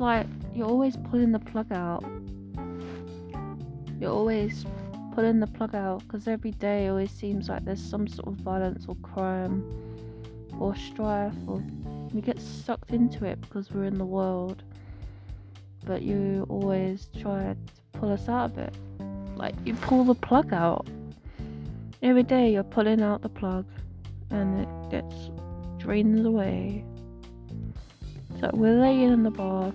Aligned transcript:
like 0.00 0.26
you're 0.54 0.66
always 0.66 0.96
pulling 0.96 1.30
the 1.30 1.38
plug 1.38 1.70
out. 1.72 2.04
You're 4.00 4.12
always 4.12 4.64
pulling 5.14 5.40
the 5.40 5.46
plug 5.46 5.74
out 5.74 6.00
because 6.00 6.26
every 6.26 6.52
day 6.52 6.88
always 6.88 7.10
seems 7.10 7.48
like 7.48 7.64
there's 7.64 7.82
some 7.82 8.08
sort 8.08 8.28
of 8.28 8.34
violence 8.36 8.86
or 8.88 8.96
crime 8.96 9.62
or 10.58 10.74
strife 10.74 11.34
or 11.46 11.62
we 12.12 12.20
get 12.20 12.40
sucked 12.40 12.90
into 12.90 13.24
it 13.24 13.40
because 13.42 13.70
we're 13.70 13.84
in 13.84 13.98
the 13.98 14.04
world. 14.04 14.62
But 15.84 16.02
you 16.02 16.46
always 16.48 17.08
try 17.20 17.54
to 17.54 17.56
pull 17.92 18.12
us 18.12 18.28
out 18.28 18.52
of 18.52 18.58
it. 18.58 18.74
Like 19.36 19.54
you 19.64 19.74
pull 19.74 20.04
the 20.04 20.14
plug 20.14 20.52
out. 20.52 20.88
Every 22.02 22.22
day 22.22 22.52
you're 22.52 22.64
pulling 22.64 23.02
out 23.02 23.20
the 23.20 23.28
plug 23.28 23.66
and 24.30 24.60
it 24.60 24.90
gets 24.90 25.30
drained 25.78 26.24
away. 26.24 26.84
So 28.40 28.50
we're 28.54 28.80
laying 28.80 29.12
in 29.12 29.22
the 29.22 29.30
bath 29.30 29.74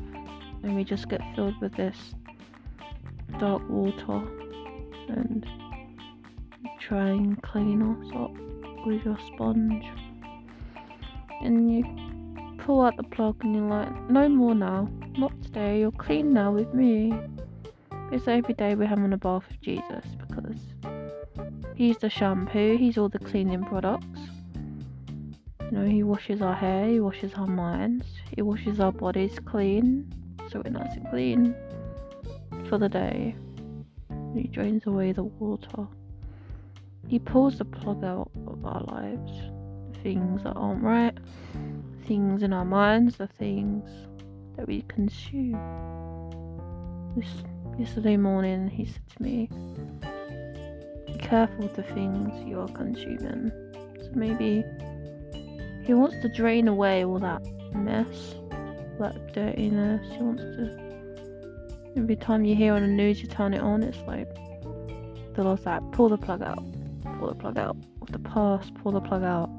and 0.66 0.76
we 0.76 0.84
just 0.84 1.08
get 1.10 1.22
filled 1.36 1.54
with 1.62 1.76
this 1.76 2.16
dark 3.40 3.62
water 3.70 4.23
and 5.10 5.46
try 6.80 7.10
and 7.10 7.42
clean 7.44 7.84
us 7.84 8.12
up 8.16 8.32
with 8.86 9.06
your 9.06 9.18
sponge. 9.28 9.86
And 11.42 11.72
you 11.72 12.58
pull 12.58 12.82
out 12.82 12.98
the 12.98 13.04
plug 13.04 13.38
and 13.44 13.56
you're 13.56 13.70
like 13.70 14.09
no 14.09 14.28
more 14.28 14.56
now 14.56 14.90
not 15.20 15.32
today 15.44 15.82
you're 15.82 15.92
clean 15.92 16.34
now 16.34 16.52
with 16.52 16.73
me. 16.73 17.14
Because 18.09 18.28
every 18.28 18.56
day 18.56 18.73
we're 18.73 18.88
having 18.88 19.14
a 19.14 19.18
bath 19.18 19.44
with 19.48 19.62
jesus 19.62 20.04
because 20.28 20.58
he's 21.76 21.98
the 22.00 22.09
shampoo 22.09 22.76
he's 22.78 22.98
all 22.98 23.09
the 23.09 23.20
cleaning 23.20 23.64
products. 23.64 24.20
You 25.62 25.78
know 25.78 25.86
he 25.86 26.02
washes 26.02 26.42
our 26.42 26.56
hair 26.56 26.88
he 26.88 27.00
washes 27.00 27.34
our 27.36 27.48
minds 27.48 28.06
he 28.36 28.42
washes 28.42 28.80
our 28.80 28.92
bodies 28.92 29.38
clean 29.45 30.11
so 30.50 30.62
we're 30.64 30.72
nice 30.72 30.96
and 30.96 31.10
clean 31.10 31.56
for 32.70 32.78
the 32.78 32.90
day 32.90 33.36
he 34.36 34.48
drains 34.48 34.86
away 34.86 35.14
the 35.14 35.24
water. 35.24 35.88
He 37.08 37.20
pulls 37.20 37.58
the 37.58 37.66
plug 37.66 38.04
out 38.04 38.32
of 38.48 38.66
our 38.66 38.82
lives. 38.82 39.32
Things 40.04 40.44
that 40.44 40.54
aren't 40.54 40.84
right, 40.84 41.18
things 42.06 42.44
in 42.44 42.54
our 42.54 42.66
minds, 42.66 43.18
the 43.18 43.28
things 43.28 43.90
that 44.58 44.68
we 44.68 44.84
consume. 44.84 45.54
This 47.16 47.30
yesterday 47.80 48.18
morning 48.18 48.68
he 48.68 48.86
said 48.86 49.08
to 49.16 49.23
me, 49.23 49.50
Be 51.08 51.18
careful 51.20 51.64
with 51.64 51.76
the 51.76 51.84
things 51.84 52.48
you 52.48 52.60
are 52.60 52.68
consuming. 52.68 53.52
So 54.02 54.12
maybe 54.14 54.64
he 55.84 55.94
wants 55.94 56.18
to 56.22 56.30
drain 56.30 56.68
away 56.68 57.06
all 57.06 57.20
that 57.20 57.42
mess, 57.73 58.36
that 59.00 59.34
dirtiness. 59.34 60.08
He 60.12 60.22
wants 60.22 60.44
to 60.44 60.86
Every 61.98 62.18
time 62.18 62.44
you 62.44 62.56
hear 62.56 62.74
on 62.74 62.82
the 62.82 62.90
news, 62.90 63.22
you 63.22 63.28
turn 63.28 63.54
it 63.54 63.62
on, 63.62 63.82
it's 63.82 63.98
like 64.06 64.28
the 65.34 65.44
Lord's 65.44 65.66
like, 65.66 65.82
pull 65.94 66.10
the 66.10 66.18
plug 66.18 66.42
out, 66.42 66.62
pull 67.18 67.30
the 67.30 67.36
plug 67.36 67.58
out 67.58 67.78
of 68.02 68.12
the 68.12 68.20
past, 68.20 68.73
pull 68.76 68.92
the 68.92 69.00
plug 69.00 69.23
out, 69.23 69.50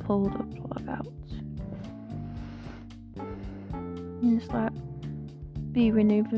pull 0.00 0.28
the 0.28 0.44
plug 0.60 0.88
out. 0.88 1.06
And 4.22 4.40
it's 4.40 4.52
like, 4.52 4.72
be 5.72 5.90
renewed 5.90 6.28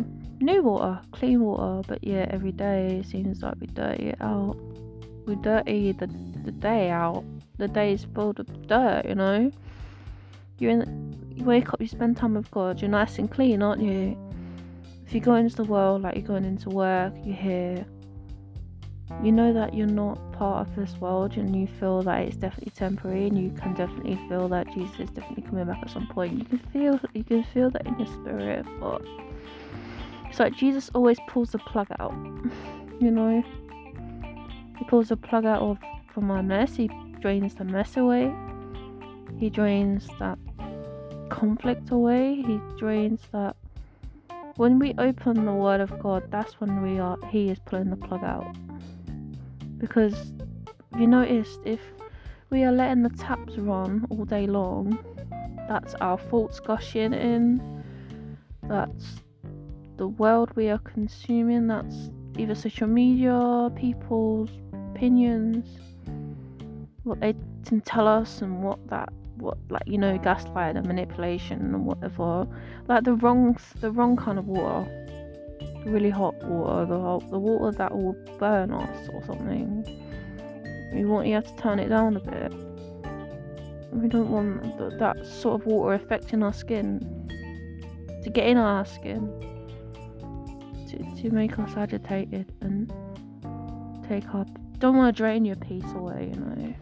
new 0.41 0.63
water, 0.63 1.01
clean 1.11 1.41
water, 1.41 1.83
but 1.89 2.05
yeah, 2.05 2.27
every 2.31 2.53
day 2.53 2.99
it 2.99 3.07
seems 3.07 3.43
like 3.43 3.57
we 3.61 3.67
dirty 3.67 4.11
it 4.11 4.21
out. 4.21 4.57
We 5.27 5.35
dirty 5.37 5.93
the, 5.93 6.07
the 6.45 6.53
day 6.53 6.91
out. 6.91 7.25
The 7.57 7.67
day 7.67 7.95
is 7.95 8.07
full 8.15 8.31
of 8.31 8.67
dirt, 8.69 9.07
you 9.09 9.17
know? 9.17 9.51
You're 10.59 10.73
in, 10.73 11.04
you 11.45 11.49
wake 11.49 11.73
up, 11.73 11.81
you 11.81 11.87
spend 11.87 12.17
time 12.17 12.35
with 12.35 12.51
God, 12.51 12.81
you're 12.81 12.91
nice 12.91 13.19
and 13.19 13.31
clean, 13.31 13.63
aren't 13.63 13.83
you? 13.83 14.17
if 15.07 15.15
you 15.15 15.21
go 15.21 15.35
into 15.35 15.55
the 15.57 15.65
world 15.65 16.03
like 16.03 16.17
you're 16.17 16.27
going 16.27 16.45
into 16.45 16.71
work, 16.71 17.13
you're 17.25 17.37
here, 17.37 17.85
you 19.23 19.31
know 19.31 19.53
that 19.53 19.75
you're 19.75 19.87
not 19.87 20.33
part 20.33 20.67
of 20.67 20.75
this 20.75 20.97
world 20.97 21.37
and 21.37 21.55
you 21.55 21.67
feel 21.79 22.03
that 22.03 22.23
it's 22.23 22.37
definitely 22.37 22.73
temporary 22.75 23.27
and 23.27 23.39
you 23.39 23.51
can 23.51 23.75
definitely 23.75 24.17
feel 24.29 24.49
that 24.49 24.67
Jesus 24.73 24.99
is 24.99 25.11
definitely 25.11 25.43
coming 25.43 25.67
back 25.67 25.79
at 25.83 25.91
some 25.91 26.07
point. 26.07 26.39
You 26.39 26.45
can 26.45 26.59
feel 26.73 27.01
you 27.13 27.23
can 27.23 27.45
feel 27.45 27.71
that 27.71 27.87
in 27.87 27.99
your 27.99 28.09
spirit, 28.09 28.65
but 28.81 29.03
it's 30.29 30.41
like 30.41 30.57
Jesus 30.57 30.91
always 30.95 31.19
pulls 31.29 31.51
the 31.51 31.59
plug 31.59 31.89
out. 32.01 32.13
you 33.01 33.11
know? 33.11 33.45
He 34.79 34.85
pulls 34.87 35.11
the 35.11 35.17
plug 35.17 35.45
out 35.45 35.61
of 35.61 35.79
from 36.13 36.31
our 36.31 36.43
mess, 36.43 36.75
he 36.77 36.89
drains 37.21 37.55
the 37.55 37.65
mess 37.65 37.97
away. 37.97 38.35
He 39.37 39.51
drains 39.51 40.09
that 40.19 40.39
conflict 41.29 41.91
away. 41.91 42.37
He 42.37 42.61
drains 42.79 43.21
that 43.33 43.57
when 44.57 44.79
we 44.79 44.95
open 44.99 45.45
the 45.45 45.53
word 45.53 45.81
of 45.81 45.99
God, 45.99 46.25
that's 46.31 46.61
when 46.61 46.83
we 46.83 46.99
are 46.99 47.19
he 47.31 47.51
is 47.51 47.59
pulling 47.61 47.91
the 47.91 47.97
plug 47.97 48.23
out. 48.23 48.57
Because 49.79 50.33
you 50.99 51.07
noticed 51.07 51.61
if 51.65 51.81
we 52.51 52.63
are 52.63 52.73
letting 52.73 53.03
the 53.03 53.11
taps 53.11 53.57
run 53.59 54.07
all 54.11 54.25
day 54.25 54.47
long, 54.47 54.99
that's 55.69 55.95
our 55.97 56.19
thoughts 56.19 56.61
gushing 56.61 57.13
in. 57.13 57.85
That's 58.63 59.23
the 59.97 60.09
world 60.09 60.51
we 60.55 60.69
are 60.71 60.79
consuming, 60.79 61.67
that's 61.67 62.11
either 62.39 62.55
social 62.55 62.87
media, 62.87 63.71
people's 63.77 64.51
opinions, 64.73 65.67
what 67.03 67.21
they 67.21 67.35
can 67.65 67.81
tell 67.81 68.09
us 68.09 68.43
and 68.43 68.63
what 68.63 68.87
that 68.89 69.13
what 69.37 69.59
like 69.71 69.83
you 69.87 69.99
know 69.99 70.19
gaslight 70.19 70.77
and 70.77 70.87
manipulation 70.87 71.61
and 71.75 71.87
whatever. 71.87 72.47
Like 72.89 73.05
the 73.05 73.15
wrong 73.15 73.57
the 73.81 73.91
wrong 73.91 74.17
kind 74.17 74.39
of 74.39 74.47
water. 74.47 74.91
Really 75.87 76.11
hot 76.11 76.35
water. 76.45 76.87
The, 76.87 76.99
hot, 76.99 77.31
the 77.31 77.39
water 77.39 77.77
that 77.77 77.95
will 77.95 78.17
burn 78.39 78.73
us 78.73 79.09
or 79.13 79.23
something. 79.25 79.85
We 80.95 81.05
want 81.05 81.27
you 81.27 81.35
have 81.35 81.47
to 81.47 81.63
turn 81.63 81.79
it 81.79 81.89
down 81.89 82.17
a 82.17 82.21
bit. 82.21 82.53
We 83.93 84.09
don't 84.09 84.31
want 84.31 84.63
th- 84.79 84.99
that 84.99 85.27
sort 85.27 85.61
of 85.61 85.67
water 85.67 85.95
affecting 85.95 86.43
our 86.43 86.53
skin. 86.53 87.01
To 88.23 88.31
get 88.31 88.47
in 88.47 88.57
our 88.57 88.87
skin. 88.87 89.29
To, 90.89 91.23
to 91.23 91.31
make 91.31 91.59
us 91.59 91.77
agitated 91.77 92.53
and 92.61 92.93
take 94.09 94.35
up 94.35 94.49
don't 94.79 94.97
want 94.97 95.15
to 95.15 95.23
drain 95.23 95.45
your 95.45 95.57
peace 95.57 95.91
away 95.95 96.31
you 96.35 96.41
know 96.41 96.75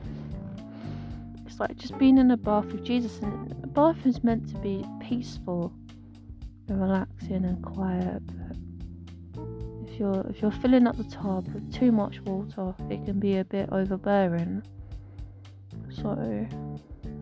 like 1.62 1.76
just 1.76 1.96
being 1.96 2.18
in 2.18 2.32
a 2.32 2.36
bath 2.36 2.66
with 2.66 2.82
Jesus, 2.84 3.20
and 3.20 3.52
a 3.62 3.68
bath 3.68 4.04
is 4.04 4.24
meant 4.24 4.48
to 4.48 4.58
be 4.58 4.84
peaceful 5.00 5.72
and 6.68 6.80
relaxing 6.80 7.44
and 7.44 7.62
quiet. 7.62 8.22
But 8.26 8.56
if 9.86 10.00
you're 10.00 10.26
if 10.28 10.42
you're 10.42 10.50
filling 10.50 10.88
up 10.88 10.96
the 10.96 11.04
tub 11.04 11.46
with 11.54 11.72
too 11.72 11.92
much 11.92 12.20
water, 12.22 12.74
it 12.90 13.04
can 13.04 13.20
be 13.20 13.36
a 13.36 13.44
bit 13.44 13.68
overbearing. 13.70 14.62
So, 15.90 16.48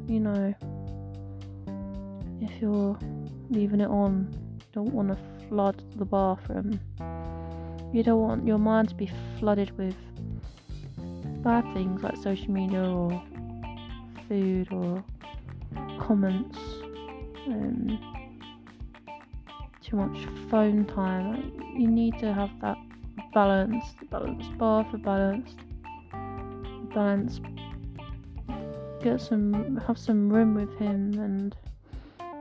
you 0.07 0.21
know, 0.21 0.55
if 2.41 2.63
you're 2.63 2.99
leaving 3.51 3.83
it 3.83 3.91
on, 3.91 4.35
you 4.59 4.67
don't 4.73 4.95
want 4.95 5.09
to 5.09 5.19
flood 5.49 5.83
the 5.97 6.07
bathroom. 6.07 6.81
You 7.93 8.03
don't 8.03 8.23
want 8.23 8.47
your 8.47 8.59
mind 8.59 8.89
to 8.89 8.95
be 8.95 9.11
flooded 9.39 9.77
with 9.77 9.97
bad 11.43 11.65
things 11.75 12.03
like 12.03 12.17
social 12.17 12.51
media 12.51 12.83
or 12.83 13.23
food 14.31 14.73
or 14.73 15.05
comments, 15.99 16.57
um, 17.49 17.99
too 19.83 19.97
much 19.97 20.25
phone 20.49 20.87
time. 20.87 21.53
You 21.77 21.89
need 21.89 22.17
to 22.21 22.33
have 22.33 22.51
that 22.61 22.77
balanced, 23.35 23.97
balanced 24.09 24.57
bath, 24.57 24.87
a 24.95 24.99
balanced, 24.99 25.59
balance. 26.95 27.41
Get 29.03 29.21
some, 29.21 29.81
have 29.89 29.99
some 29.99 30.33
room 30.33 30.55
with 30.55 30.79
him 30.79 31.19
and 31.19 31.57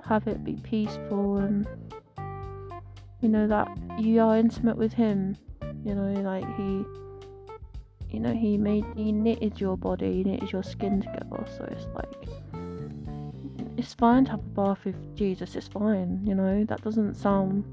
have 0.06 0.27
it 0.27 0.44
be 0.44 0.53
peaceful 0.53 1.38
and 1.38 1.68
you 3.21 3.30
know 3.30 3.47
that 3.47 3.68
you 3.97 4.21
are 4.21 4.38
intimate 4.38 4.77
with 4.77 4.94
him. 4.94 5.35
You 5.83 5.95
know, 5.95 6.21
like 6.21 6.45
he 6.56 6.83
you 8.09 8.19
know 8.19 8.33
he 8.33 8.57
made 8.57 8.85
he 8.95 9.11
knitted 9.11 9.59
your 9.59 9.77
body 9.77 10.17
he 10.17 10.23
knitted 10.23 10.51
your 10.51 10.63
skin 10.63 11.01
together 11.01 11.45
so 11.57 11.63
it's 11.71 11.88
like 11.95 12.29
it's 13.77 13.94
fine 13.94 14.25
to 14.25 14.31
have 14.31 14.39
a 14.39 14.44
bath 14.44 14.83
with 14.83 15.15
jesus 15.15 15.56
it's 15.56 15.67
fine 15.67 16.19
you 16.25 16.35
know 16.35 16.63
that 16.65 16.81
doesn't 16.81 17.15
sound 17.15 17.63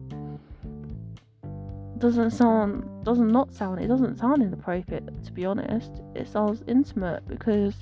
doesn't 1.99 2.31
sound 2.31 2.85
doesn't 3.05 3.29
not 3.29 3.53
sound 3.55 3.81
it 3.81 3.87
doesn't 3.87 4.19
sound 4.19 4.43
inappropriate 4.43 5.25
to 5.25 5.33
be 5.33 5.47
honest. 5.47 5.91
It 6.15 6.29
sounds 6.29 6.63
intimate 6.67 7.27
because 7.27 7.75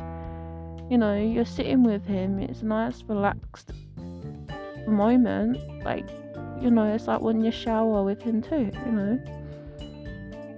you 0.89 0.99
know 0.99 1.17
you're 1.17 1.45
sitting 1.45 1.83
with 1.83 2.05
him 2.05 2.39
it's 2.39 2.63
a 2.63 2.67
nice 2.67 3.03
relaxed 3.05 3.73
moment 4.87 5.57
like 5.83 6.09
you 6.61 6.71
know 6.71 6.85
it's 6.85 7.07
like 7.07 7.23
when 7.23 7.43
you 7.43 7.51
shower 7.51 8.05
with 8.05 8.23
him 8.23 8.43
too 8.43 8.71
you 8.87 8.93
know 8.93 9.44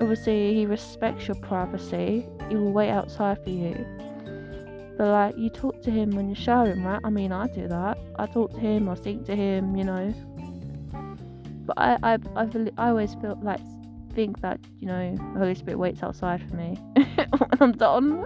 obviously 0.01 0.55
he 0.55 0.67
respects 0.67 1.27
your 1.27 1.37
privacy. 1.37 2.27
He 2.49 2.57
will 2.57 2.73
wait 2.73 2.91
outside 2.91 3.43
for 3.43 3.51
you. 3.51 3.75
But 4.97 5.09
like 5.09 5.37
you 5.37 5.51
talk 5.51 5.83
to 5.83 5.91
him 5.91 6.11
when 6.11 6.29
you're 6.29 6.37
showering, 6.37 6.83
right? 6.83 7.01
I 7.05 7.11
mean, 7.11 7.33
I 7.33 7.49
do 7.49 7.69
that. 7.69 7.99
I 8.19 8.27
talk 8.27 8.53
to 8.53 8.59
him, 8.59 8.89
I 8.89 8.95
speak 8.95 9.25
to 9.27 9.37
him, 9.37 9.77
you 9.77 9.85
know. 9.85 10.15
But 11.67 11.79
I, 11.79 11.99
I, 12.03 12.19
I, 12.37 12.49
I 12.79 12.89
always 12.89 13.15
feel 13.15 13.39
like 13.43 13.61
think 14.17 14.41
that 14.41 14.59
you 14.81 14.87
know 14.87 15.15
the 15.15 15.39
Holy 15.39 15.55
Spirit 15.55 15.79
waits 15.79 16.03
outside 16.03 16.43
for 16.49 16.57
me 16.57 16.79
when 16.95 17.51
I'm 17.61 17.73
done. 17.73 18.25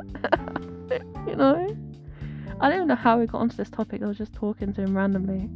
you 1.26 1.34
know, 1.34 1.76
I 2.61 2.69
don't 2.69 2.76
even 2.76 2.88
know 2.88 2.94
how 2.94 3.19
we 3.19 3.26
got 3.26 3.40
onto 3.40 3.56
this 3.56 3.70
topic. 3.70 4.02
I 4.02 4.06
was 4.06 4.17
just 4.17 4.32
talking 4.32 4.72
to 4.75 4.82
him 4.82 4.96
randomly. 4.96 5.50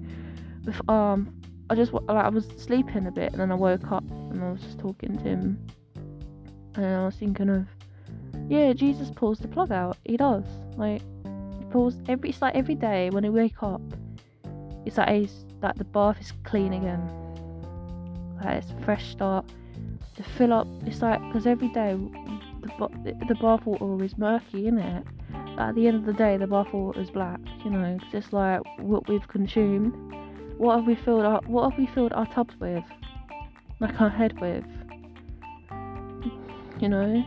With, 0.65 0.89
um, 0.89 1.33
I 1.71 1.77
just 1.77 1.93
like 1.93 2.09
I 2.09 2.29
was 2.29 2.47
sleeping 2.59 3.07
a 3.07 3.13
bit 3.13 3.33
and 3.33 3.41
then 3.41 3.53
I 3.53 3.55
woke 3.55 3.93
up 3.93 4.05
and 4.11 4.43
I 4.43 4.51
was 4.51 4.61
just 4.63 4.79
talking 4.81 5.17
to 5.17 5.23
him, 5.23 5.67
and 6.77 6.85
I 6.85 7.05
was 7.05 7.17
thinking 7.17 7.49
of, 7.49 7.67
yeah, 8.49 8.73
Jesus 8.73 9.11
pulls 9.15 9.39
the 9.39 9.49
plug 9.49 9.73
out. 9.73 9.97
He 10.05 10.17
does. 10.17 10.45
Like 10.77 11.03
he 11.59 11.65
pulls 11.71 11.97
every. 12.09 12.31
It's 12.31 12.43
like 12.43 12.55
every 12.55 12.75
day 12.75 13.11
when 13.11 13.25
I 13.25 13.31
wake 13.31 13.63
up, 13.63 13.81
it's 14.85 14.99
like 14.99 15.09
he's 15.09 15.45
like 15.63 15.77
the 15.77 15.85
bath 15.85 16.21
is 16.21 16.33
clean 16.45 16.73
again. 16.73 17.03
Like 18.43 18.63
it's 18.63 18.71
a 18.71 18.85
fresh 18.85 19.11
start 19.11 19.47
to 20.17 20.23
fill 20.23 20.53
up. 20.53 20.67
It's 20.87 21.01
like 21.01 21.21
because 21.27 21.47
every 21.47 21.69
day 21.69 21.97
the 22.63 23.25
the 23.29 23.35
bath 23.37 23.65
water 23.65 24.05
is 24.05 24.19
murky, 24.19 24.67
isn't 24.67 24.79
it? 24.79 25.05
At 25.57 25.75
the 25.77 25.87
end 25.87 25.97
of 25.97 26.05
the 26.05 26.13
day, 26.13 26.37
the 26.37 26.47
bath 26.47 26.73
water 26.73 27.01
is 27.01 27.11
black. 27.11 27.41
You 27.65 27.71
know, 27.71 27.99
just 28.11 28.33
like 28.33 28.61
what 28.79 29.09
we've 29.09 29.27
consumed. 29.29 29.95
What 30.59 30.77
have 30.77 30.87
we 30.87 30.95
filled 30.95 31.25
our 31.25 31.41
What 31.47 31.71
have 31.71 31.79
we 31.79 31.87
filled 31.87 32.13
our 32.13 32.27
tubs 32.27 32.55
with? 32.61 32.85
Like 33.81 34.01
our 34.01 34.11
head 34.11 34.41
with? 34.41 34.65
You 36.85 36.91
know, 36.91 37.25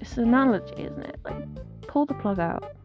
it's 0.00 0.16
an 0.16 0.28
analogy, 0.28 0.84
isn't 0.84 1.02
it? 1.02 1.18
Like 1.24 1.34
pull 1.88 2.06
the 2.06 2.14
plug 2.14 2.38
out. 2.38 2.76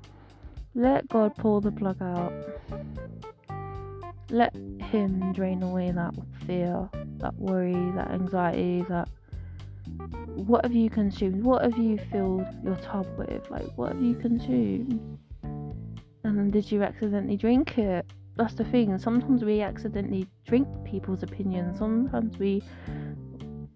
Let 0.73 1.07
God 1.09 1.35
pull 1.35 1.61
the 1.61 1.71
plug 1.71 2.01
out. 2.01 2.33
Let 4.31 4.55
Him 4.55 5.31
drain 5.33 5.61
away 5.61 5.91
that 5.91 6.15
fear, 6.47 6.89
that 7.17 7.35
worry, 7.35 7.91
that 7.91 8.09
anxiety, 8.09 8.83
that 8.89 9.09
what 10.33 10.65
have 10.65 10.73
you 10.73 10.89
consumed? 10.89 11.43
What 11.43 11.61
have 11.61 11.77
you 11.77 11.99
filled 12.11 12.47
your 12.63 12.77
tub 12.77 13.05
with? 13.15 13.47
Like, 13.51 13.67
what 13.75 13.93
have 13.93 14.01
you 14.01 14.15
consumed? 14.15 15.19
And 16.23 16.51
did 16.51 16.71
you 16.71 16.81
accidentally 16.81 17.37
drink 17.37 17.77
it? 17.77 18.07
That's 18.37 18.55
the 18.55 18.65
thing. 18.65 18.97
Sometimes 18.97 19.45
we 19.45 19.61
accidentally 19.61 20.27
drink 20.47 20.67
people's 20.83 21.21
opinions. 21.21 21.77
Sometimes 21.77 22.39
we 22.39 22.63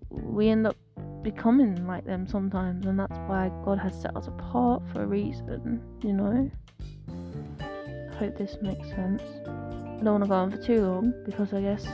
we 0.09 0.49
end 0.49 0.65
up 0.65 0.75
becoming 1.23 1.87
like 1.87 2.05
them 2.05 2.27
sometimes, 2.27 2.85
and 2.85 2.99
that's 2.99 3.17
why 3.27 3.51
God 3.63 3.77
has 3.79 3.99
set 3.99 4.15
us 4.15 4.27
apart 4.27 4.83
for 4.91 5.03
a 5.03 5.07
reason. 5.07 5.81
You 6.01 6.13
know. 6.13 6.51
I 7.59 8.15
hope 8.15 8.37
this 8.37 8.57
makes 8.61 8.87
sense. 8.89 9.23
I 9.45 10.03
don't 10.03 10.19
want 10.19 10.23
to 10.23 10.29
go 10.29 10.35
on 10.35 10.51
for 10.51 10.57
too 10.57 10.81
long 10.85 11.13
because 11.25 11.53
I 11.53 11.61
guess 11.61 11.87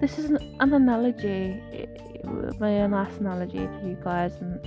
this 0.00 0.18
is 0.18 0.26
an, 0.26 0.38
an 0.60 0.72
analogy 0.72 1.60
my 2.58 2.70
a 2.70 2.88
nice 2.88 3.16
analogy 3.18 3.66
for 3.66 3.86
you 3.86 3.98
guys 4.02 4.34
and 4.40 4.60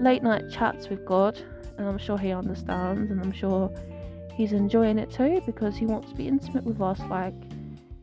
late 0.00 0.22
night 0.22 0.50
chats 0.50 0.88
with 0.88 1.04
God 1.04 1.40
and 1.76 1.86
I'm 1.86 1.98
sure 1.98 2.18
he 2.18 2.32
understands 2.32 3.10
and 3.10 3.20
I'm 3.20 3.32
sure 3.32 3.70
he's 4.34 4.52
enjoying 4.52 4.98
it 4.98 5.10
too 5.10 5.40
because 5.46 5.76
he 5.76 5.86
wants 5.86 6.10
to 6.10 6.14
be 6.14 6.28
intimate 6.28 6.64
with 6.64 6.80
us 6.80 7.00
like 7.08 7.34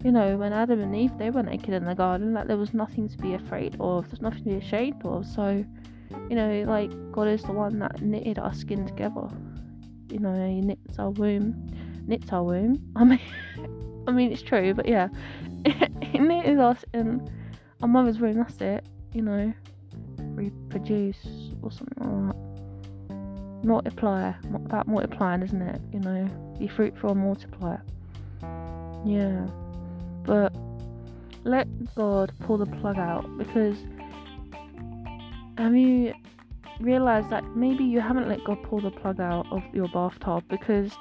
you 0.05 0.11
know 0.11 0.37
when 0.37 0.53
Adam 0.53 0.81
and 0.81 0.95
Eve 0.95 1.17
they 1.17 1.29
were 1.29 1.43
naked 1.43 1.73
in 1.73 1.83
the 1.83 1.95
garden 1.95 2.33
like 2.33 2.47
there 2.47 2.57
was 2.57 2.73
nothing 2.73 3.09
to 3.09 3.17
be 3.17 3.33
afraid 3.33 3.75
of 3.79 4.07
there's 4.09 4.21
nothing 4.21 4.43
to 4.43 4.49
be 4.51 4.55
ashamed 4.55 5.01
of 5.03 5.25
so 5.25 5.65
you 6.29 6.35
know 6.35 6.63
like 6.67 6.91
God 7.11 7.27
is 7.27 7.41
the 7.43 7.51
one 7.51 7.79
that 7.79 8.01
knitted 8.01 8.39
our 8.39 8.53
skin 8.53 8.85
together 8.85 9.27
you 10.09 10.19
know 10.19 10.47
he 10.47 10.61
knits 10.61 10.99
our 10.99 11.09
womb 11.09 11.71
knits 12.07 12.31
our 12.31 12.43
womb 12.43 12.81
I 12.95 13.03
mean 13.03 13.19
I 14.07 14.11
mean 14.11 14.31
it's 14.31 14.43
true 14.43 14.73
but 14.73 14.87
yeah 14.87 15.09
he 16.01 16.19
knitted 16.19 16.59
us 16.59 16.85
in 16.93 17.27
our 17.81 17.87
mother's 17.87 18.19
womb 18.19 18.37
that's 18.37 18.61
it 18.61 18.85
you 19.15 19.21
know, 19.21 19.53
reproduce 20.17 21.25
or 21.61 21.71
something 21.71 21.97
like 21.97 22.35
that. 22.35 23.65
Multiply, 23.65 24.33
about 24.53 24.87
multiplying, 24.87 25.41
isn't 25.41 25.61
it? 25.61 25.81
You 25.93 26.01
know, 26.01 26.55
be 26.59 26.67
fruitful 26.67 27.11
and 27.11 27.21
multiply. 27.21 27.77
Yeah, 29.05 29.47
but 30.25 30.53
let 31.43 31.67
God 31.95 32.31
pull 32.41 32.57
the 32.57 32.65
plug 32.65 32.97
out 32.97 33.25
because 33.37 33.77
have 35.57 35.75
you 35.75 36.13
realized 36.79 37.29
that 37.29 37.43
maybe 37.55 37.83
you 37.83 38.01
haven't 38.01 38.27
let 38.27 38.43
God 38.43 38.61
pull 38.63 38.81
the 38.81 38.91
plug 38.91 39.19
out 39.19 39.45
of 39.51 39.63
your 39.73 39.87
bathtub 39.89 40.43
because 40.49 40.91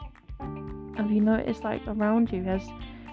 have 0.97 1.11
you 1.11 1.21
noticed 1.21 1.65
like 1.65 1.82
around 1.87 2.31
you 2.31 2.44
as 2.44 2.62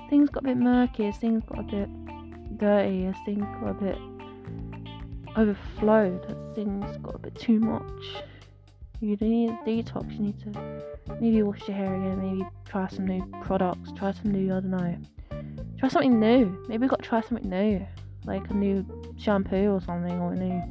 things 0.09 0.29
got 0.29 0.43
a 0.43 0.47
bit 0.47 0.57
murky, 0.57 1.07
as 1.07 1.17
things 1.17 1.41
got 1.47 1.59
a 1.59 1.63
bit 1.63 2.57
dirty, 2.57 3.05
as 3.05 3.15
things 3.25 3.45
got 3.59 3.69
a 3.69 3.73
bit 3.73 3.97
overflowed, 5.37 6.27
that 6.27 6.55
things 6.55 6.97
got 6.97 7.15
a 7.15 7.17
bit 7.17 7.35
too 7.35 7.59
much. 7.59 8.23
You 8.99 9.15
need 9.15 9.49
a 9.49 9.53
detox, 9.65 10.11
you 10.13 10.19
need 10.19 10.39
to 10.41 10.83
maybe 11.19 11.41
wash 11.41 11.67
your 11.67 11.75
hair 11.75 11.95
again, 11.95 12.19
maybe 12.21 12.47
try 12.65 12.87
some 12.89 13.07
new 13.07 13.25
products, 13.41 13.91
try 13.95 14.11
some 14.11 14.31
new, 14.31 14.55
I 14.55 14.59
don't 14.59 14.69
know. 14.69 14.97
Try 15.81 15.89
something 15.89 16.19
new. 16.19 16.63
Maybe 16.67 16.83
we 16.83 16.87
got 16.87 17.01
to 17.01 17.09
try 17.09 17.21
something 17.21 17.49
new. 17.49 17.83
Like 18.23 18.47
a 18.51 18.53
new 18.53 18.85
shampoo 19.17 19.71
or 19.71 19.81
something, 19.81 20.19
or 20.19 20.33
a 20.33 20.35
new, 20.35 20.61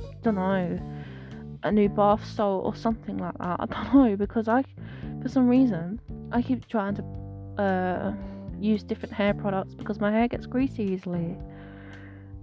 I 0.00 0.14
don't 0.22 0.36
know, 0.36 0.80
a 1.64 1.70
new 1.70 1.90
bath 1.90 2.24
salt 2.24 2.64
or 2.64 2.74
something 2.74 3.18
like 3.18 3.36
that. 3.36 3.60
I 3.60 3.66
don't 3.70 3.94
know, 3.94 4.16
because 4.16 4.48
I, 4.48 4.64
for 5.20 5.28
some 5.28 5.46
reason, 5.46 6.00
I 6.32 6.40
keep 6.40 6.66
trying 6.66 6.94
to 6.94 7.62
uh, 7.62 8.14
use 8.58 8.82
different 8.82 9.12
hair 9.12 9.34
products 9.34 9.74
because 9.74 10.00
my 10.00 10.10
hair 10.10 10.28
gets 10.28 10.46
greasy 10.46 10.84
easily. 10.84 11.36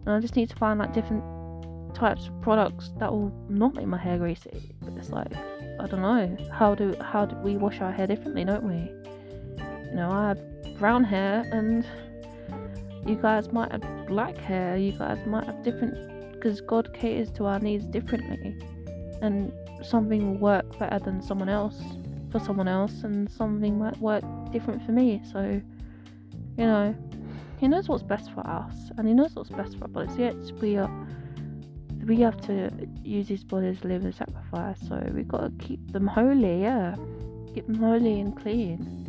And 0.06 0.10
I 0.10 0.20
just 0.20 0.36
need 0.36 0.50
to 0.50 0.56
find 0.58 0.78
like 0.78 0.94
different 0.94 1.24
types 1.96 2.28
of 2.28 2.40
products 2.44 2.92
that 3.00 3.12
will 3.12 3.34
not 3.50 3.74
make 3.74 3.88
my 3.88 3.98
hair 3.98 4.20
greasy. 4.20 4.76
But 4.84 4.94
it's 4.94 5.10
like 5.10 5.34
I 5.80 5.88
don't 5.88 6.04
know. 6.04 6.38
How 6.54 6.76
do 6.76 6.96
how 7.02 7.26
do 7.26 7.36
we 7.38 7.58
wash 7.58 7.82
our 7.82 7.92
hair 7.92 8.06
differently, 8.06 8.46
don't 8.46 8.64
we? 8.64 8.92
You 9.90 9.96
know, 9.96 10.12
I 10.12 10.28
have 10.28 10.50
brown 10.81 11.04
hair 11.04 11.48
and 11.51 11.86
you 13.06 13.16
guys 13.16 13.51
might 13.54 13.72
have 13.72 14.07
black 14.07 14.36
hair, 14.36 14.75
you 14.75 14.92
guys 14.92 15.19
might 15.25 15.45
have 15.45 15.63
different 15.63 16.33
because 16.33 16.60
God 16.60 16.94
caters 16.94 17.31
to 17.33 17.45
our 17.45 17.60
needs 17.60 17.86
differently. 17.86 18.57
And 19.22 19.54
something 19.83 20.31
will 20.31 20.39
work 20.39 20.80
better 20.80 21.00
than 21.00 21.22
someone 21.22 21.50
else 21.50 21.80
for 22.31 22.39
someone 22.39 22.68
else 22.68 23.04
and 23.04 23.30
something 23.30 23.78
might 23.78 23.98
work 24.00 24.24
different 24.51 24.84
for 24.84 24.91
me. 24.91 25.22
So, 25.32 25.62
you 26.58 26.65
know, 26.65 26.96
he 27.62 27.67
knows 27.67 27.88
what's 27.88 28.01
best 28.01 28.32
for 28.34 28.41
us, 28.41 28.89
and 28.98 29.08
He 29.08 29.13
knows 29.13 29.36
what's 29.36 29.51
best 29.51 29.77
for 29.77 29.84
our 29.84 29.88
bodies. 29.88 30.17
Yet 30.17 30.36
we 30.62 30.77
are, 30.77 30.89
we 32.08 32.20
have 32.22 32.41
to 32.48 32.72
use 33.03 33.27
His 33.27 33.44
bodies 33.44 33.77
as 33.77 33.84
living 33.84 34.12
sacrifice. 34.12 34.79
So 34.88 35.00
we 35.13 35.22
got 35.22 35.41
to 35.41 35.51
keep 35.63 35.91
them 35.91 36.08
holy. 36.08 36.63
Yeah, 36.63 36.96
keep 37.53 37.67
them 37.67 37.75
holy 37.75 38.20
and 38.20 38.36
clean. 38.36 39.00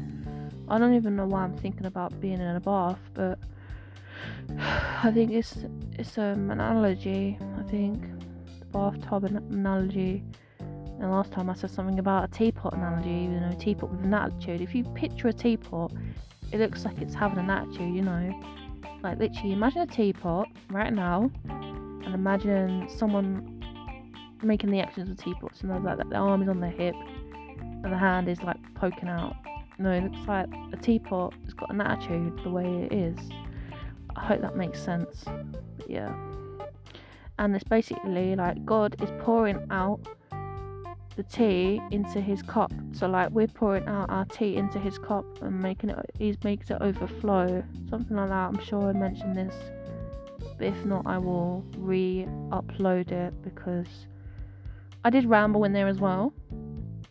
I 0.68 0.78
don't 0.78 0.94
even 0.94 1.16
know 1.16 1.26
why 1.26 1.42
I'm 1.42 1.56
thinking 1.56 1.86
about 1.86 2.18
being 2.20 2.40
in 2.40 2.56
a 2.56 2.60
bath, 2.60 3.00
but 3.14 3.38
I 4.58 5.10
think 5.12 5.30
it's 5.30 5.64
it's 5.92 6.16
um, 6.18 6.50
an 6.50 6.60
analogy. 6.60 7.38
I 7.58 7.62
think 7.70 8.02
the 8.58 8.64
bathtub 8.66 9.24
analogy. 9.24 10.22
And 10.58 11.10
last 11.10 11.32
time 11.32 11.50
I 11.50 11.54
said 11.54 11.70
something 11.70 11.98
about 11.98 12.28
a 12.28 12.32
teapot 12.32 12.74
analogy, 12.74 13.10
you 13.10 13.40
know, 13.40 13.50
a 13.50 13.56
teapot 13.56 13.90
with 13.90 14.04
an 14.04 14.14
attitude. 14.14 14.60
If 14.60 14.72
you 14.72 14.84
picture 14.84 15.28
a 15.28 15.32
teapot 15.32 15.92
it 16.52 16.60
looks 16.60 16.84
like 16.84 16.98
it's 17.00 17.14
having 17.14 17.38
an 17.38 17.50
attitude, 17.50 17.94
you 17.94 18.02
know. 18.02 18.40
Like 19.02 19.18
literally, 19.18 19.52
imagine 19.52 19.82
a 19.82 19.86
teapot 19.86 20.46
right 20.70 20.92
now, 20.92 21.30
and 21.48 22.14
imagine 22.14 22.88
someone 22.88 23.64
making 24.42 24.70
the 24.70 24.80
actions 24.80 25.08
of 25.08 25.16
teapots, 25.16 25.62
and 25.62 25.70
they're 25.70 25.80
like 25.80 25.96
that 25.96 26.10
the 26.10 26.16
arm 26.16 26.42
is 26.42 26.48
on 26.48 26.60
their 26.60 26.70
hip, 26.70 26.94
and 27.60 27.84
the 27.84 27.96
hand 27.96 28.28
is 28.28 28.42
like 28.42 28.58
poking 28.74 29.08
out. 29.08 29.34
No, 29.82 29.90
it 29.90 30.04
looks 30.04 30.28
like 30.28 30.46
a 30.72 30.76
teapot 30.76 31.34
it's 31.42 31.54
got 31.54 31.70
an 31.74 31.80
attitude 31.80 32.38
the 32.44 32.50
way 32.50 32.84
it 32.84 32.92
is. 32.92 33.18
I 34.14 34.24
hope 34.26 34.40
that 34.42 34.54
makes 34.54 34.80
sense. 34.80 35.24
But 35.76 35.90
yeah. 35.90 36.14
And 37.40 37.56
it's 37.56 37.64
basically 37.64 38.36
like 38.36 38.64
God 38.64 38.94
is 39.02 39.10
pouring 39.18 39.66
out 39.70 39.98
the 41.16 41.24
tea 41.24 41.80
into 41.90 42.20
his 42.20 42.42
cup. 42.42 42.72
So 42.92 43.08
like 43.08 43.30
we're 43.30 43.48
pouring 43.48 43.88
out 43.88 44.08
our 44.08 44.24
tea 44.26 44.54
into 44.54 44.78
his 44.78 44.98
cup 44.98 45.24
and 45.42 45.60
making 45.60 45.90
it 45.90 45.98
he 46.16 46.36
makes 46.44 46.70
it 46.70 46.78
overflow. 46.80 47.64
Something 47.90 48.16
like 48.16 48.28
that. 48.28 48.50
I'm 48.54 48.64
sure 48.64 48.88
I 48.88 48.92
mentioned 48.92 49.34
this. 49.34 49.56
But 50.58 50.68
if 50.68 50.84
not 50.84 51.08
I 51.08 51.18
will 51.18 51.64
re-upload 51.76 53.10
it 53.10 53.34
because 53.42 54.06
I 55.04 55.10
did 55.10 55.24
ramble 55.24 55.64
in 55.64 55.72
there 55.72 55.88
as 55.88 55.98
well. 55.98 56.32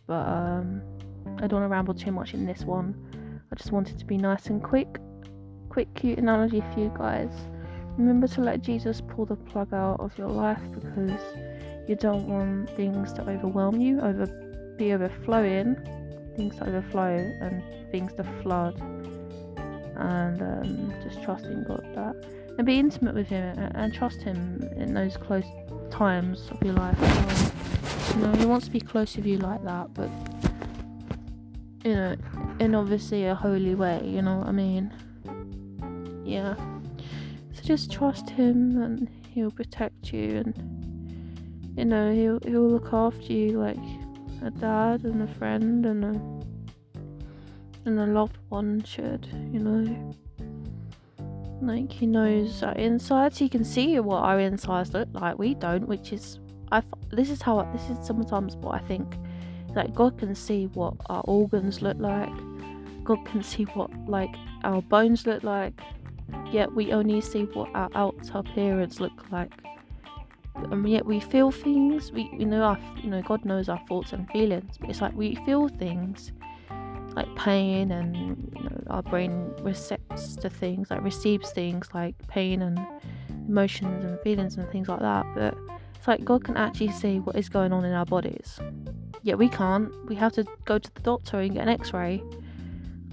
But 0.06 0.26
um 0.26 0.80
I 1.42 1.48
don't 1.48 1.60
want 1.60 1.70
to 1.70 1.74
ramble 1.74 1.94
too 1.94 2.12
much 2.12 2.34
in 2.34 2.46
this 2.46 2.62
one. 2.62 2.94
I 3.50 3.56
just 3.56 3.72
wanted 3.72 3.98
to 3.98 4.04
be 4.04 4.16
nice 4.16 4.46
and 4.46 4.62
quick. 4.62 4.98
Quick 5.70 5.92
cute 5.94 6.18
analogy 6.18 6.62
for 6.72 6.80
you 6.80 6.92
guys. 6.96 7.32
Remember 7.98 8.28
to 8.28 8.40
let 8.40 8.62
Jesus 8.62 9.00
pull 9.00 9.26
the 9.26 9.34
plug 9.34 9.74
out 9.74 9.98
of 9.98 10.16
your 10.16 10.28
life 10.28 10.60
because 10.72 11.20
you 11.88 11.96
don't 11.96 12.28
want 12.28 12.70
things 12.70 13.12
to 13.14 13.22
overwhelm 13.22 13.80
you, 13.80 14.00
over 14.00 14.26
be 14.78 14.92
overflowing, 14.92 15.74
things 16.36 16.56
to 16.56 16.66
overflow 16.68 17.16
and 17.40 17.62
things 17.90 18.12
to 18.14 18.24
flood. 18.42 18.80
and 19.96 20.40
um, 20.40 20.94
just 21.02 21.22
trusting 21.22 21.64
God 21.64 21.84
that 21.94 22.14
and 22.56 22.66
be 22.66 22.78
intimate 22.78 23.14
with 23.14 23.28
Him 23.28 23.58
and, 23.58 23.76
and, 23.76 23.92
trust 23.92 24.22
Him 24.22 24.62
in 24.76 24.94
those 24.94 25.16
close 25.16 25.44
times 25.90 26.48
of 26.50 26.62
your 26.62 26.74
life. 26.74 26.96
You 28.14 28.22
know, 28.22 28.32
He 28.32 28.46
wants 28.46 28.66
to 28.66 28.72
be 28.72 28.80
close 28.80 29.16
with 29.16 29.26
you 29.26 29.38
like 29.38 29.62
that, 29.64 29.92
but 29.92 30.08
you 31.84 31.94
know, 31.94 32.16
in 32.60 32.74
obviously 32.74 33.26
a 33.26 33.34
holy 33.34 33.74
way. 33.74 34.00
You 34.04 34.22
know 34.22 34.38
what 34.38 34.48
I 34.48 34.52
mean? 34.52 34.92
Yeah. 36.24 36.54
So 37.54 37.62
just 37.62 37.90
trust 37.90 38.30
Him, 38.30 38.80
and 38.82 39.08
He'll 39.30 39.50
protect 39.50 40.12
you, 40.12 40.42
and 40.44 41.74
you 41.76 41.84
know 41.84 42.12
He'll 42.12 42.38
He'll 42.44 42.68
look 42.68 42.92
after 42.92 43.32
you 43.32 43.58
like 43.58 43.76
a 44.44 44.50
dad 44.50 45.04
and 45.04 45.22
a 45.22 45.34
friend 45.34 45.86
and 45.86 46.04
a 46.04 47.88
and 47.88 47.98
a 47.98 48.06
loved 48.06 48.38
one 48.48 48.82
should. 48.84 49.26
You 49.52 49.60
know. 49.60 50.14
Like 51.62 51.92
he 51.92 52.06
knows 52.06 52.64
our 52.64 52.74
insides. 52.74 53.38
He 53.38 53.48
can 53.48 53.64
see 53.64 54.00
what 54.00 54.16
our 54.16 54.40
insides 54.40 54.92
look 54.92 55.08
like. 55.12 55.38
We 55.38 55.54
don't, 55.54 55.86
which 55.86 56.12
is 56.12 56.40
I. 56.72 56.82
This 57.10 57.30
is 57.30 57.40
how. 57.40 57.62
This 57.72 57.88
is 57.88 58.04
sometimes 58.04 58.56
what 58.56 58.74
I 58.74 58.84
think. 58.84 59.16
Like 59.74 59.94
God 59.94 60.18
can 60.18 60.34
see 60.34 60.66
what 60.66 60.94
our 61.06 61.22
organs 61.22 61.82
look 61.82 61.98
like. 61.98 62.32
God 63.04 63.24
can 63.26 63.42
see 63.42 63.64
what 63.64 63.90
like 64.06 64.34
our 64.64 64.82
bones 64.82 65.26
look 65.26 65.42
like. 65.42 65.80
Yet 66.50 66.72
we 66.74 66.92
only 66.92 67.20
see 67.20 67.44
what 67.44 67.68
our 67.74 67.88
outer 67.94 68.38
appearance 68.38 69.00
look 69.00 69.30
like. 69.30 69.52
And 70.54 70.88
yet 70.88 71.06
we 71.06 71.20
feel 71.20 71.50
things. 71.50 72.12
We, 72.12 72.30
we 72.36 72.44
know 72.44 72.62
our. 72.62 72.78
You 73.02 73.10
know 73.10 73.22
God 73.22 73.44
knows 73.44 73.68
our 73.68 73.80
thoughts 73.88 74.12
and 74.12 74.28
feelings. 74.30 74.76
But 74.78 74.90
it's 74.90 75.00
like 75.00 75.14
we 75.14 75.34
feel 75.46 75.68
things 75.68 76.32
like 77.14 77.34
pain 77.36 77.90
and 77.90 78.16
you 78.56 78.62
know, 78.62 78.82
our 78.88 79.02
brain 79.02 79.52
recepts 79.60 80.36
to 80.36 80.48
things 80.48 80.90
like 80.90 81.02
receives 81.02 81.50
things 81.50 81.88
like 81.94 82.14
pain 82.28 82.62
and 82.62 82.80
emotions 83.48 84.04
and 84.04 84.18
feelings 84.20 84.56
and 84.56 84.70
things 84.70 84.88
like 84.88 85.00
that 85.00 85.26
but 85.34 85.54
it's 85.94 86.08
like 86.08 86.24
god 86.24 86.42
can 86.44 86.56
actually 86.56 86.90
see 86.90 87.20
what 87.20 87.36
is 87.36 87.48
going 87.48 87.72
on 87.72 87.84
in 87.84 87.92
our 87.92 88.06
bodies 88.06 88.58
yet 89.22 89.38
we 89.38 89.48
can't. 89.48 89.92
We 90.08 90.14
have 90.16 90.32
to 90.34 90.44
go 90.64 90.78
to 90.78 90.94
the 90.94 91.00
doctor 91.00 91.38
and 91.38 91.54
get 91.54 91.62
an 91.62 91.68
x-ray. 91.68 92.22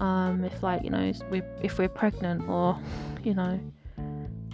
Um, 0.00 0.44
if 0.44 0.62
like 0.62 0.82
you 0.82 0.90
know 0.90 1.12
we 1.30 1.42
if 1.62 1.78
we're 1.78 1.88
pregnant 1.88 2.48
or 2.48 2.78
you 3.22 3.34
know 3.34 3.60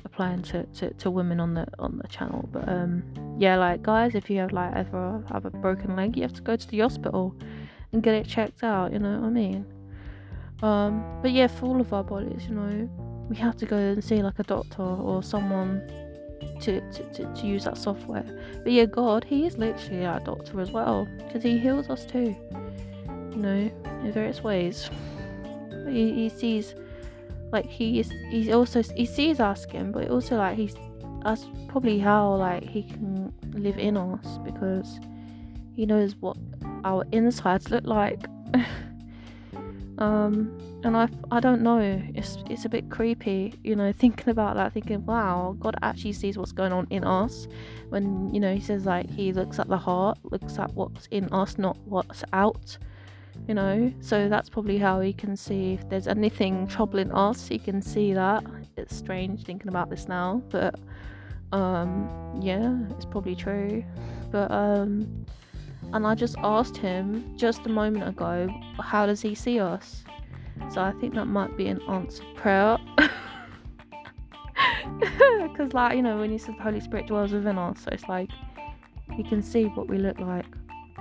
applying 0.04 0.42
to, 0.42 0.64
to, 0.64 0.92
to 0.94 1.10
women 1.10 1.40
on 1.40 1.54
the 1.54 1.66
on 1.78 1.98
the 1.98 2.08
channel. 2.08 2.48
But 2.52 2.68
um 2.68 3.04
yeah 3.38 3.56
like 3.56 3.82
guys 3.82 4.14
if 4.14 4.30
you 4.30 4.38
have 4.38 4.52
like 4.52 4.74
ever 4.74 5.22
have 5.30 5.44
a 5.44 5.50
broken 5.50 5.94
leg 5.94 6.16
you 6.16 6.22
have 6.22 6.32
to 6.32 6.40
go 6.40 6.56
to 6.56 6.68
the 6.68 6.80
hospital 6.80 7.34
and 7.92 8.02
get 8.02 8.14
it 8.14 8.26
checked 8.26 8.62
out, 8.62 8.92
you 8.92 8.98
know 8.98 9.20
what 9.20 9.26
I 9.26 9.30
mean? 9.30 9.66
Um, 10.62 11.04
but 11.22 11.32
yeah, 11.32 11.46
for 11.46 11.66
all 11.66 11.80
of 11.80 11.92
our 11.92 12.02
bodies, 12.02 12.46
you 12.48 12.54
know, 12.54 12.88
we 13.28 13.36
have 13.36 13.56
to 13.56 13.66
go 13.66 13.76
and 13.76 14.02
see 14.02 14.22
like 14.22 14.38
a 14.38 14.42
doctor 14.42 14.82
or 14.82 15.22
someone 15.22 15.82
to, 16.66 16.80
to, 16.90 17.02
to, 17.12 17.34
to 17.34 17.46
use 17.46 17.64
that 17.64 17.78
software. 17.78 18.24
But 18.62 18.72
yeah, 18.72 18.86
God, 18.86 19.24
He 19.24 19.46
is 19.46 19.56
literally 19.56 20.04
our 20.04 20.18
doctor 20.20 20.60
as 20.60 20.72
well 20.72 21.08
because 21.18 21.42
He 21.42 21.58
heals 21.58 21.88
us 21.88 22.04
too, 22.04 22.36
you 23.30 23.36
know, 23.36 23.70
in 24.02 24.12
various 24.12 24.42
ways. 24.42 24.90
He, 25.88 26.12
he 26.12 26.28
sees, 26.28 26.74
like, 27.52 27.66
He 27.66 28.00
is, 28.00 28.10
He 28.30 28.52
also, 28.52 28.82
He 28.82 29.06
sees 29.06 29.38
our 29.38 29.54
skin, 29.54 29.92
but 29.92 30.10
also, 30.10 30.36
like, 30.36 30.56
He's, 30.56 30.74
that's 31.22 31.46
probably 31.68 32.00
how, 32.00 32.34
like, 32.34 32.64
He 32.64 32.82
can 32.82 33.32
live 33.52 33.78
in 33.78 33.96
us 33.96 34.38
because 34.44 34.98
He 35.74 35.86
knows 35.86 36.16
what 36.16 36.36
our 36.84 37.04
insides 37.12 37.70
look 37.70 37.84
like. 37.84 38.26
um, 39.98 40.80
and 40.84 40.96
I, 40.96 41.08
I 41.30 41.40
don't 41.40 41.62
know. 41.62 41.78
It's 42.14 42.38
it's 42.50 42.64
a 42.64 42.68
bit 42.68 42.90
creepy, 42.90 43.54
you 43.64 43.74
know, 43.74 43.92
thinking 43.92 44.28
about 44.28 44.56
that, 44.56 44.72
thinking, 44.72 45.04
wow, 45.06 45.56
God 45.58 45.74
actually 45.82 46.12
sees 46.12 46.36
what's 46.36 46.52
going 46.52 46.72
on 46.72 46.86
in 46.90 47.04
us. 47.04 47.48
When 47.88 48.32
you 48.32 48.40
know 48.40 48.54
He 48.54 48.60
says 48.60 48.84
like 48.84 49.08
He 49.08 49.32
looks 49.32 49.58
at 49.58 49.68
the 49.68 49.78
heart, 49.78 50.18
looks 50.24 50.58
at 50.58 50.72
what's 50.74 51.06
in 51.10 51.32
us, 51.32 51.56
not 51.58 51.76
what's 51.86 52.24
out. 52.32 52.78
You 53.48 53.54
know, 53.54 53.92
so 54.00 54.28
that's 54.28 54.48
probably 54.48 54.78
how 54.78 55.00
He 55.00 55.12
can 55.12 55.36
see 55.36 55.74
if 55.74 55.88
there's 55.88 56.08
anything 56.08 56.66
troubling 56.66 57.10
us. 57.12 57.46
He 57.46 57.58
can 57.58 57.80
see 57.80 58.12
that. 58.12 58.44
It's 58.76 58.94
strange 58.94 59.44
thinking 59.44 59.68
about 59.68 59.88
this 59.88 60.08
now, 60.08 60.42
but 60.50 60.74
um, 61.52 62.38
yeah, 62.40 62.76
it's 62.90 63.06
probably 63.06 63.34
true. 63.34 63.84
But 64.30 64.50
um, 64.50 65.24
and 65.92 66.06
I 66.06 66.14
just 66.14 66.36
asked 66.38 66.76
him 66.76 67.36
just 67.36 67.66
a 67.66 67.68
moment 67.68 68.08
ago, 68.08 68.48
how 68.80 69.06
does 69.06 69.20
he 69.20 69.34
see 69.34 69.60
us? 69.60 70.04
So 70.70 70.80
I 70.80 70.92
think 70.92 71.14
that 71.14 71.26
might 71.26 71.56
be 71.56 71.68
an 71.68 71.80
answered 71.88 72.26
prayer. 72.36 72.78
Because, 75.40 75.72
like, 75.72 75.96
you 75.96 76.02
know, 76.02 76.18
when 76.18 76.30
you 76.30 76.38
says 76.38 76.54
the 76.56 76.62
Holy 76.62 76.80
Spirit 76.80 77.06
dwells 77.06 77.32
within 77.32 77.58
us, 77.58 77.80
so 77.80 77.90
it's 77.92 78.08
like 78.08 78.30
he 79.12 79.22
can 79.22 79.42
see 79.42 79.64
what 79.64 79.88
we 79.88 79.96
look 79.96 80.18
like, 80.18 80.46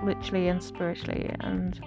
literally 0.04 0.48
and 0.48 0.64
spiritually. 0.64 1.30
And 1.42 1.80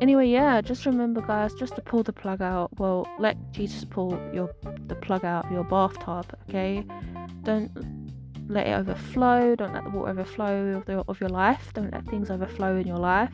anyway, 0.00 0.28
yeah, 0.28 0.60
just 0.60 0.84
remember, 0.84 1.22
guys, 1.22 1.54
just 1.54 1.74
to 1.76 1.82
pull 1.82 2.02
the 2.02 2.12
plug 2.12 2.42
out. 2.42 2.78
Well, 2.78 3.08
let 3.18 3.36
Jesus 3.52 3.84
pull 3.84 4.18
your 4.32 4.50
the 4.86 4.96
plug 4.96 5.24
out 5.24 5.46
of 5.46 5.52
your 5.52 5.64
bathtub, 5.64 6.26
okay? 6.48 6.86
Don't 7.42 7.70
let 8.48 8.66
it 8.66 8.72
overflow. 8.72 9.54
Don't 9.56 9.72
let 9.72 9.84
the 9.84 9.90
water 9.90 10.10
overflow 10.10 10.76
of, 10.76 10.84
the, 10.86 11.04
of 11.08 11.20
your 11.20 11.30
life. 11.30 11.72
Don't 11.74 11.92
let 11.92 12.06
things 12.06 12.30
overflow 12.30 12.76
in 12.76 12.86
your 12.86 12.98
life. 12.98 13.30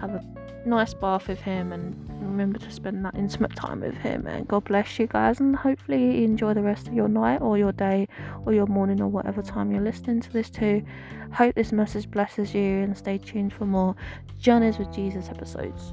Have 0.00 0.10
a 0.10 0.24
nice 0.64 0.94
bath 0.94 1.28
with 1.28 1.40
him 1.40 1.72
and 1.72 1.94
remember 2.20 2.58
to 2.58 2.70
spend 2.70 3.04
that 3.04 3.14
intimate 3.14 3.54
time 3.54 3.80
with 3.80 3.94
him. 3.94 4.26
And 4.26 4.46
God 4.46 4.64
bless 4.64 4.98
you 4.98 5.06
guys. 5.06 5.40
And 5.40 5.56
hopefully, 5.56 6.24
enjoy 6.24 6.54
the 6.54 6.62
rest 6.62 6.88
of 6.88 6.94
your 6.94 7.08
night 7.08 7.40
or 7.40 7.58
your 7.58 7.72
day 7.72 8.08
or 8.46 8.52
your 8.52 8.66
morning 8.66 9.00
or 9.00 9.08
whatever 9.08 9.42
time 9.42 9.72
you're 9.72 9.82
listening 9.82 10.20
to 10.20 10.32
this 10.32 10.50
to. 10.50 10.82
Hope 11.32 11.54
this 11.54 11.72
message 11.72 12.10
blesses 12.10 12.54
you 12.54 12.82
and 12.82 12.96
stay 12.96 13.18
tuned 13.18 13.52
for 13.52 13.64
more 13.64 13.96
Journeys 14.40 14.78
with 14.78 14.92
Jesus 14.92 15.28
episodes. 15.28 15.92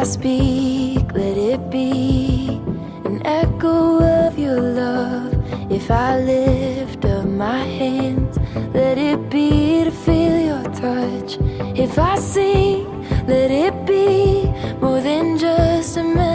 I 0.00 0.04
speak, 0.04 1.12
let 1.12 1.36
it 1.36 1.70
be 1.70 2.58
an 3.04 3.20
echo 3.26 4.02
of 4.02 4.38
your 4.38 4.58
love. 4.58 5.34
If 5.70 5.90
I 5.90 6.18
lift 6.18 7.04
up 7.04 7.26
my 7.26 7.58
hands, 7.58 8.38
let 8.72 8.96
it 8.96 9.28
be 9.28 9.84
to 9.84 9.90
feel 9.90 10.38
your 10.40 10.62
touch. 10.72 11.36
If 11.78 11.98
I 11.98 12.16
sing, 12.16 12.86
let 13.26 13.50
it 13.50 13.74
be 13.84 14.46
more 14.80 15.02
than 15.02 15.36
just 15.36 15.98
a 15.98 16.02
melody 16.02 16.29